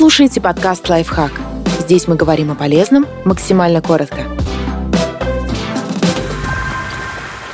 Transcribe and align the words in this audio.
слушаете 0.00 0.40
подкаст 0.40 0.88
«Лайфхак». 0.88 1.30
Здесь 1.78 2.08
мы 2.08 2.16
говорим 2.16 2.50
о 2.50 2.54
полезном 2.54 3.06
максимально 3.26 3.82
коротко. 3.82 4.24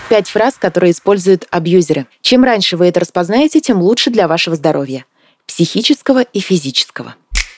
Пять 0.09 0.29
фраз, 0.29 0.55
которые 0.57 0.93
используют 0.93 1.49
абьюзеры. 1.51 2.07
Чем 2.21 2.45
раньше 2.45 2.77
вы 2.77 2.87
это 2.87 3.01
распознаете, 3.01 3.59
тем 3.59 3.83
лучше 3.83 4.11
для 4.11 4.29
вашего 4.29 4.55
здоровья. 4.55 5.07
Психического 5.45 6.23
и 6.23 6.39
физического. 6.39 7.17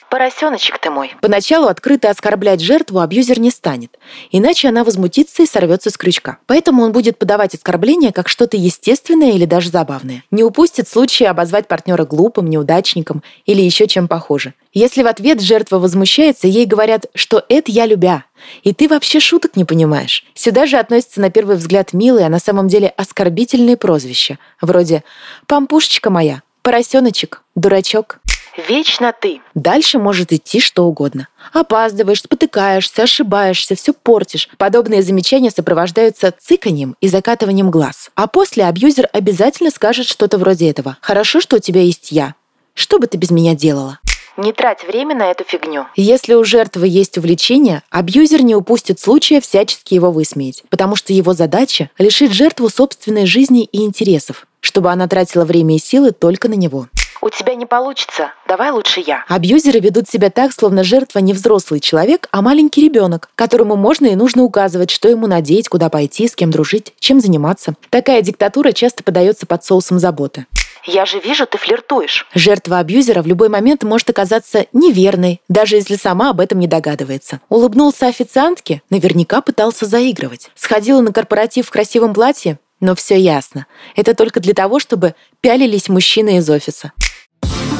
Поросеночек 0.09 0.79
ты 0.79 0.89
мой. 0.89 1.13
Поначалу 1.21 1.67
открыто 1.67 2.09
оскорблять 2.09 2.61
жертву 2.61 2.99
абьюзер 2.99 3.39
не 3.39 3.51
станет, 3.51 3.99
иначе 4.31 4.69
она 4.69 4.83
возмутится 4.83 5.43
и 5.43 5.45
сорвется 5.45 5.91
с 5.91 5.97
крючка. 5.97 6.39
Поэтому 6.47 6.83
он 6.83 6.91
будет 6.91 7.19
подавать 7.19 7.53
оскорбления 7.53 8.11
как 8.11 8.27
что-то 8.27 8.57
естественное 8.57 9.31
или 9.31 9.45
даже 9.45 9.69
забавное. 9.69 10.23
Не 10.31 10.43
упустит 10.43 10.87
случая 10.87 11.27
обозвать 11.27 11.67
партнера 11.67 12.05
глупым, 12.05 12.49
неудачником 12.49 13.21
или 13.45 13.61
еще 13.61 13.87
чем 13.87 14.07
похоже. 14.07 14.55
Если 14.73 15.03
в 15.03 15.07
ответ 15.07 15.41
жертва 15.41 15.77
возмущается, 15.77 16.47
ей 16.47 16.65
говорят, 16.65 17.05
что 17.13 17.43
это 17.47 17.71
я 17.71 17.85
любя, 17.85 18.25
и 18.63 18.73
ты 18.73 18.87
вообще 18.87 19.19
шуток 19.19 19.55
не 19.55 19.65
понимаешь. 19.65 20.25
Сюда 20.33 20.65
же 20.65 20.77
относятся 20.77 21.21
на 21.21 21.29
первый 21.29 21.55
взгляд 21.55 21.93
милые, 21.93 22.27
а 22.27 22.29
на 22.29 22.39
самом 22.39 22.67
деле 22.67 22.87
оскорбительные 22.89 23.77
прозвища, 23.77 24.37
вроде 24.61 25.03
«пампушечка 25.47 26.09
моя», 26.09 26.41
«поросеночек», 26.61 27.41
«дурачок». 27.55 28.19
Вечно 28.67 29.13
ты. 29.19 29.41
Дальше 29.53 29.99
может 29.99 30.33
идти 30.33 30.59
что 30.59 30.85
угодно. 30.85 31.27
Опаздываешь, 31.53 32.21
спотыкаешься, 32.21 33.03
ошибаешься, 33.03 33.75
все 33.75 33.93
портишь. 33.93 34.49
Подобные 34.57 35.01
замечания 35.01 35.51
сопровождаются 35.51 36.33
цыканьем 36.37 36.95
и 37.01 37.07
закатыванием 37.07 37.71
глаз. 37.71 38.11
А 38.15 38.27
после 38.27 38.65
абьюзер 38.65 39.09
обязательно 39.13 39.71
скажет 39.71 40.07
что-то 40.07 40.37
вроде 40.37 40.69
этого. 40.69 40.97
«Хорошо, 41.01 41.41
что 41.41 41.57
у 41.57 41.59
тебя 41.59 41.81
есть 41.81 42.11
я. 42.11 42.35
Что 42.73 42.99
бы 42.99 43.07
ты 43.07 43.17
без 43.17 43.31
меня 43.31 43.55
делала?» 43.55 43.99
Не 44.37 44.53
трать 44.53 44.85
время 44.87 45.15
на 45.15 45.31
эту 45.31 45.43
фигню. 45.43 45.87
Если 45.97 46.33
у 46.33 46.45
жертвы 46.45 46.87
есть 46.87 47.17
увлечение, 47.17 47.83
абьюзер 47.89 48.41
не 48.41 48.55
упустит 48.55 48.97
случая 48.97 49.41
всячески 49.41 49.93
его 49.93 50.11
высмеять, 50.11 50.63
потому 50.69 50.95
что 50.95 51.11
его 51.11 51.33
задача— 51.33 51.89
лишить 51.97 52.31
жертву 52.31 52.69
собственной 52.69 53.25
жизни 53.25 53.65
и 53.65 53.83
интересов, 53.83 54.47
чтобы 54.61 54.91
она 54.91 55.09
тратила 55.09 55.43
время 55.43 55.75
и 55.75 55.79
силы 55.79 56.13
только 56.13 56.47
на 56.47 56.53
него. 56.53 56.87
У 57.29 57.31
тебя 57.31 57.53
не 57.53 57.67
получится, 57.67 58.33
давай 58.47 58.71
лучше 58.71 59.03
я. 59.05 59.23
Абьюзеры 59.27 59.79
ведут 59.79 60.09
себя 60.09 60.31
так, 60.31 60.51
словно 60.51 60.83
жертва 60.83 61.19
не 61.19 61.33
взрослый 61.33 61.79
человек, 61.79 62.27
а 62.31 62.41
маленький 62.41 62.83
ребенок, 62.83 63.29
которому 63.35 63.75
можно 63.75 64.07
и 64.07 64.15
нужно 64.15 64.41
указывать, 64.41 64.89
что 64.89 65.07
ему 65.09 65.27
надеть, 65.27 65.69
куда 65.69 65.89
пойти, 65.89 66.27
с 66.27 66.33
кем 66.35 66.49
дружить, 66.49 66.91
чем 66.99 67.19
заниматься. 67.19 67.75
Такая 67.91 68.23
диктатура 68.23 68.71
часто 68.71 69.03
подается 69.03 69.45
под 69.45 69.63
соусом 69.63 69.99
заботы. 69.99 70.47
Я 70.85 71.05
же 71.05 71.19
вижу, 71.19 71.45
ты 71.45 71.59
флиртуешь. 71.59 72.25
Жертва 72.33 72.79
абьюзера 72.79 73.21
в 73.21 73.27
любой 73.27 73.49
момент 73.49 73.83
может 73.83 74.09
оказаться 74.09 74.65
неверной, 74.73 75.39
даже 75.47 75.75
если 75.75 75.97
сама 75.97 76.31
об 76.31 76.39
этом 76.39 76.57
не 76.57 76.65
догадывается. 76.65 77.41
Улыбнулся 77.47 78.07
официантке, 78.07 78.81
наверняка 78.89 79.41
пытался 79.41 79.85
заигрывать. 79.85 80.49
Сходила 80.55 81.01
на 81.01 81.13
корпоратив 81.13 81.67
в 81.67 81.69
красивом 81.69 82.15
платье, 82.15 82.57
но 82.79 82.95
все 82.95 83.17
ясно. 83.19 83.67
Это 83.95 84.15
только 84.15 84.39
для 84.39 84.55
того, 84.55 84.79
чтобы 84.79 85.13
пялились 85.41 85.89
мужчины 85.89 86.37
из 86.37 86.49
офиса. 86.49 86.91